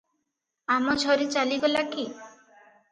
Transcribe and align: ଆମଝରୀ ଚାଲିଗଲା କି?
ଆମଝରୀ 0.77 1.29
ଚାଲିଗଲା 1.37 1.87
କି? 1.95 2.09